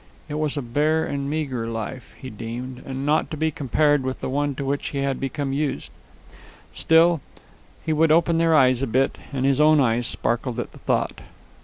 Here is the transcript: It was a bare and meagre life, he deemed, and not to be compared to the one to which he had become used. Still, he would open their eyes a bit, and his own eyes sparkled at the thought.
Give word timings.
It 0.27 0.39
was 0.39 0.57
a 0.57 0.63
bare 0.63 1.05
and 1.05 1.29
meagre 1.29 1.67
life, 1.67 2.15
he 2.19 2.31
deemed, 2.31 2.81
and 2.87 3.05
not 3.05 3.29
to 3.29 3.37
be 3.37 3.51
compared 3.51 4.03
to 4.03 4.13
the 4.19 4.31
one 4.31 4.55
to 4.55 4.65
which 4.65 4.87
he 4.87 4.97
had 5.03 5.19
become 5.19 5.53
used. 5.53 5.91
Still, 6.73 7.21
he 7.85 7.93
would 7.93 8.11
open 8.11 8.39
their 8.39 8.55
eyes 8.55 8.81
a 8.81 8.87
bit, 8.87 9.19
and 9.31 9.45
his 9.45 9.61
own 9.61 9.79
eyes 9.79 10.07
sparkled 10.07 10.59
at 10.59 10.71
the 10.71 10.79
thought. 10.79 11.21